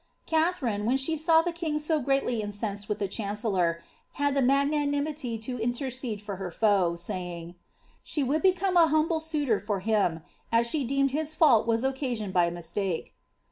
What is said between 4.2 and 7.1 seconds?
the maf naniraity to intercede for her foe,